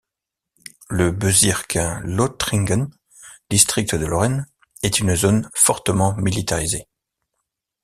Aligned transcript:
Le 0.89 1.11
Bezirk 1.11 1.77
Lothringen, 2.01 2.89
district 3.51 3.93
de 3.93 4.07
Lorraine, 4.07 4.47
est 4.81 4.99
une 4.99 5.15
zone 5.15 5.47
fortement 5.53 6.15
militarisée. 6.17 6.87